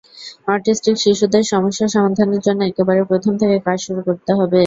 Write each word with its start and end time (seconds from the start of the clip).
Autistic 0.47 0.95
শিশুদের 0.99 1.43
সমস্যা 1.51 1.85
সমাধানের 1.89 2.41
জন্য 2.43 2.61
একেবারে 2.65 3.01
প্রথম 3.09 3.33
থেকে 3.41 3.55
কাজ 3.67 3.77
শুরু 3.85 4.01
করতে 4.07 4.31
হবে। 4.33 4.59